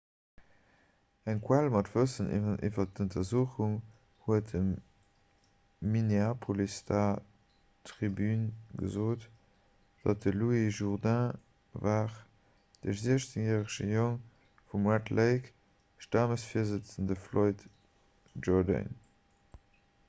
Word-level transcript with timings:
eng 1.29 1.41
quell 1.47 1.67
mat 1.73 1.89
wëssen 1.95 2.29
iwwer 2.67 2.87
d'untersuchung 2.99 3.73
huet 4.27 4.47
dem 4.53 4.69
minneapolis 5.95 6.77
star 6.83 7.19
tribune 7.89 8.47
gesot 8.81 9.27
datt 10.05 10.17
et 10.17 10.23
de 10.27 10.33
louis 10.39 10.71
jourdain 10.81 11.37
war 11.85 12.09
de 12.85 12.95
16-järege 13.03 13.87
jong 13.93 14.15
vum 14.71 14.89
'red 14.95 15.11
lake'-stammesvirsëtzende 15.21 17.19
floyd 17.27 17.61
jourdain 18.49 18.91